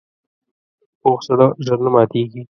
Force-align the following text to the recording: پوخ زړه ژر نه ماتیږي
پوخ 1.01 1.19
زړه 1.27 1.47
ژر 1.65 1.79
نه 1.85 1.89
ماتیږي 1.93 2.41